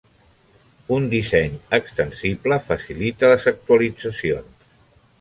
Un 0.95 1.05
disseny 1.11 1.53
extensible 1.79 2.59
facilita 2.73 3.33
les 3.37 3.49
actualitzacions. 3.57 4.69